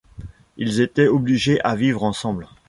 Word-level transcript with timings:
Ils 0.57 0.81
étaient 0.81 1.07
obligés 1.07 1.61
à 1.61 1.75
vivre 1.75 2.03
ensemble. 2.03 2.47